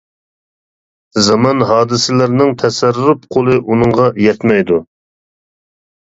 [1.25, 4.79] زامان ھادىسىلىرىنىڭ تەسەررۇپ قولى ئۇنىڭغا يەتمەيدۇ.